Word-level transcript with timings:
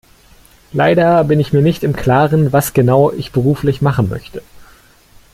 Leider 0.73 1.23
bin 1.25 1.39
ich 1.39 1.53
mir 1.53 1.61
nicht 1.61 1.83
im 1.83 1.95
Klaren, 1.95 2.51
was 2.51 2.73
genau 2.73 3.11
ich 3.11 3.31
beruflich 3.31 3.83
machen 3.83 4.09
möchte. 4.09 4.41